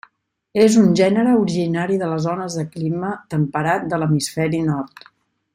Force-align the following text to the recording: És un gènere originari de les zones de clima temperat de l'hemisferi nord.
És 0.61 0.77
un 0.83 0.87
gènere 0.99 1.35
originari 1.41 1.99
de 2.03 2.09
les 2.13 2.25
zones 2.25 2.57
de 2.61 2.65
clima 2.73 3.15
temperat 3.37 3.89
de 3.93 4.01
l'hemisferi 4.03 4.67
nord. 4.75 5.09